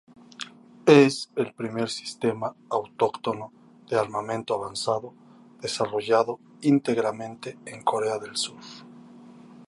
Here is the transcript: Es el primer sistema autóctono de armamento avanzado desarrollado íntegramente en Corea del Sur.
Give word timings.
Es 0.87 1.29
el 1.35 1.53
primer 1.53 1.87
sistema 1.87 2.55
autóctono 2.71 3.53
de 3.87 3.97
armamento 3.99 4.55
avanzado 4.55 5.13
desarrollado 5.61 6.39
íntegramente 6.63 7.59
en 7.67 7.83
Corea 7.83 8.17
del 8.17 8.35
Sur. 8.35 8.57